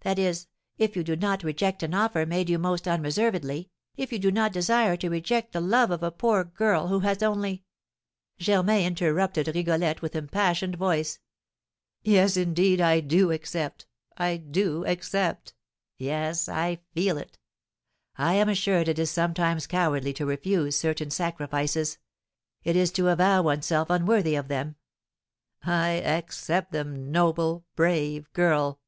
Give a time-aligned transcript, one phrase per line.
[0.00, 0.46] That is,
[0.78, 4.54] if you do not reject an offer made you most unreservedly, if you do not
[4.54, 7.64] desire to reject the love of a poor girl who has only"
[8.48, 11.18] Germain interrupted Rigolette with impassioned voice:
[12.02, 13.84] "Yes, indeed I do accept
[14.16, 15.52] I do accept!
[15.98, 17.38] Yes, I feel it.
[18.16, 21.98] I am assured it is sometimes cowardly to refuse certain sacrifices;
[22.64, 24.76] it is to avow oneself unworthy of them.
[25.62, 28.80] I accept them, noble, brave girl!"